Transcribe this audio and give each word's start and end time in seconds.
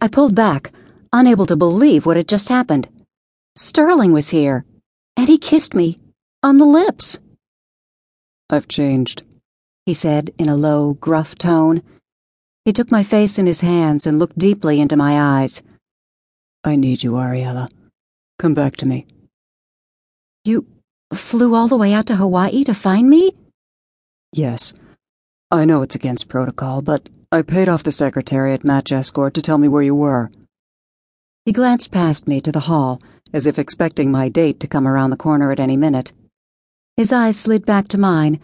I 0.00 0.08
pulled 0.08 0.34
back, 0.34 0.72
unable 1.12 1.46
to 1.46 1.56
believe 1.56 2.06
what 2.06 2.16
had 2.16 2.28
just 2.28 2.48
happened. 2.48 2.88
Sterling 3.56 4.12
was 4.12 4.30
here, 4.30 4.64
and 5.16 5.28
he 5.28 5.38
kissed 5.38 5.74
me 5.74 5.98
on 6.42 6.58
the 6.58 6.64
lips. 6.64 7.18
I've 8.48 8.68
changed, 8.68 9.22
he 9.86 9.94
said 9.94 10.30
in 10.38 10.48
a 10.48 10.56
low, 10.56 10.94
gruff 10.94 11.34
tone. 11.36 11.82
He 12.64 12.72
took 12.72 12.92
my 12.92 13.02
face 13.02 13.38
in 13.38 13.46
his 13.46 13.60
hands 13.60 14.06
and 14.06 14.18
looked 14.18 14.38
deeply 14.38 14.80
into 14.80 14.96
my 14.96 15.40
eyes. 15.40 15.62
I 16.62 16.76
need 16.76 17.02
you, 17.02 17.12
Ariella. 17.12 17.68
Come 18.38 18.54
back 18.54 18.76
to 18.76 18.86
me. 18.86 19.06
You 20.44 20.66
flew 21.12 21.54
all 21.54 21.66
the 21.66 21.76
way 21.76 21.92
out 21.92 22.06
to 22.06 22.16
Hawaii 22.16 22.62
to 22.64 22.74
find 22.74 23.10
me? 23.10 23.32
Yes. 24.32 24.74
I 25.50 25.64
know 25.64 25.82
it's 25.82 25.94
against 25.94 26.28
protocol, 26.28 26.82
but 26.82 27.08
I 27.30 27.42
paid 27.42 27.68
off 27.68 27.82
the 27.82 27.92
secretary 27.92 28.54
at 28.54 28.64
Match 28.64 28.90
Escort 28.90 29.34
to 29.34 29.42
tell 29.42 29.58
me 29.58 29.68
where 29.68 29.82
you 29.82 29.94
were. 29.94 30.30
He 31.44 31.52
glanced 31.52 31.90
past 31.90 32.26
me 32.26 32.40
to 32.40 32.50
the 32.50 32.60
hall, 32.60 33.02
as 33.34 33.44
if 33.44 33.58
expecting 33.58 34.10
my 34.10 34.30
date 34.30 34.58
to 34.60 34.66
come 34.66 34.88
around 34.88 35.10
the 35.10 35.16
corner 35.18 35.52
at 35.52 35.60
any 35.60 35.76
minute. 35.76 36.12
His 36.96 37.12
eyes 37.12 37.38
slid 37.38 37.66
back 37.66 37.86
to 37.88 38.00
mine, 38.00 38.40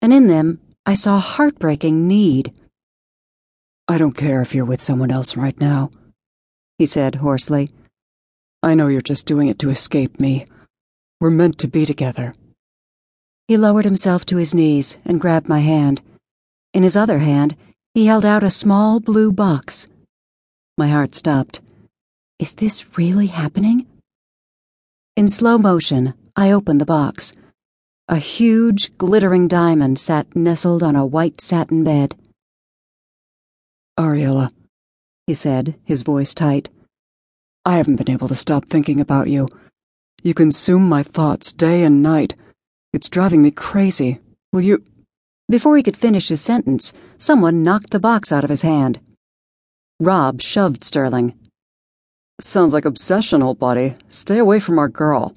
and 0.00 0.12
in 0.12 0.28
them 0.28 0.60
I 0.86 0.94
saw 0.94 1.18
heartbreaking 1.18 2.06
need. 2.06 2.54
I 3.88 3.98
don't 3.98 4.16
care 4.16 4.40
if 4.40 4.54
you're 4.54 4.64
with 4.64 4.80
someone 4.80 5.10
else 5.10 5.36
right 5.36 5.58
now, 5.58 5.90
he 6.78 6.86
said 6.86 7.16
hoarsely. 7.16 7.70
I 8.62 8.76
know 8.76 8.86
you're 8.86 9.00
just 9.00 9.26
doing 9.26 9.48
it 9.48 9.58
to 9.58 9.70
escape 9.70 10.20
me. 10.20 10.46
We're 11.20 11.30
meant 11.30 11.58
to 11.58 11.66
be 11.66 11.84
together. 11.84 12.32
He 13.48 13.56
lowered 13.56 13.84
himself 13.84 14.24
to 14.26 14.36
his 14.36 14.54
knees 14.54 14.96
and 15.04 15.20
grabbed 15.20 15.48
my 15.48 15.58
hand. 15.58 16.02
In 16.72 16.84
his 16.84 16.94
other 16.94 17.18
hand, 17.18 17.56
he 17.98 18.06
held 18.06 18.24
out 18.24 18.44
a 18.44 18.48
small 18.64 19.00
blue 19.00 19.32
box. 19.32 19.88
My 20.76 20.86
heart 20.86 21.16
stopped. 21.16 21.60
Is 22.38 22.54
this 22.54 22.96
really 22.96 23.26
happening? 23.26 23.86
In 25.16 25.28
slow 25.28 25.58
motion, 25.58 26.14
I 26.36 26.52
opened 26.52 26.80
the 26.80 26.86
box. 26.86 27.34
A 28.06 28.18
huge, 28.18 28.96
glittering 28.98 29.48
diamond 29.48 29.98
sat 29.98 30.36
nestled 30.36 30.84
on 30.84 30.94
a 30.94 31.04
white 31.04 31.40
satin 31.40 31.82
bed. 31.82 32.14
Ariella, 33.98 34.52
he 35.26 35.34
said, 35.34 35.74
his 35.82 36.02
voice 36.02 36.34
tight. 36.34 36.70
I 37.64 37.78
haven't 37.78 37.96
been 37.96 38.12
able 38.12 38.28
to 38.28 38.36
stop 38.36 38.66
thinking 38.66 39.00
about 39.00 39.26
you. 39.26 39.48
You 40.22 40.34
consume 40.34 40.88
my 40.88 41.02
thoughts 41.02 41.52
day 41.52 41.82
and 41.82 42.00
night. 42.00 42.36
It's 42.92 43.08
driving 43.08 43.42
me 43.42 43.50
crazy. 43.50 44.20
Will 44.52 44.60
you? 44.60 44.84
Before 45.50 45.78
he 45.78 45.82
could 45.82 45.96
finish 45.96 46.28
his 46.28 46.42
sentence, 46.42 46.92
someone 47.16 47.64
knocked 47.64 47.90
the 47.90 47.98
box 47.98 48.30
out 48.32 48.44
of 48.44 48.50
his 48.50 48.60
hand. 48.62 49.00
Rob 49.98 50.42
shoved 50.42 50.84
Sterling. 50.84 51.32
Sounds 52.38 52.74
like 52.74 52.84
obsession, 52.84 53.42
old 53.42 53.58
buddy. 53.58 53.94
Stay 54.08 54.36
away 54.36 54.60
from 54.60 54.78
our 54.78 54.88
girl. 54.88 55.34